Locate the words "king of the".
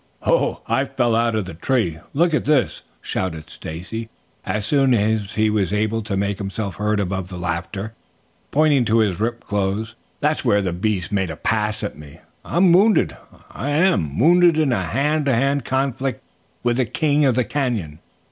16.87-17.43